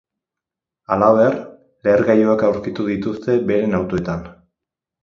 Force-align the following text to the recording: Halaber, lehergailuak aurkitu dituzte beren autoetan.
Halaber, 0.95 1.37
lehergailuak 1.89 2.45
aurkitu 2.49 2.89
dituzte 2.91 3.39
beren 3.53 3.83
autoetan. 3.83 4.27